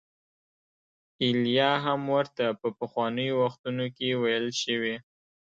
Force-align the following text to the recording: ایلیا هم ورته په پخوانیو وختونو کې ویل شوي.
ایلیا 1.23 1.71
هم 1.85 2.01
ورته 2.15 2.43
په 2.59 2.67
پخوانیو 2.79 3.35
وختونو 3.43 3.85
کې 3.95 4.07
ویل 4.21 4.47
شوي. 4.63 4.95